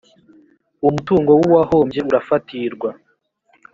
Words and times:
umutungo 0.87 1.29
w’uwahombye 1.39 1.99
urafatirwa. 2.09 2.89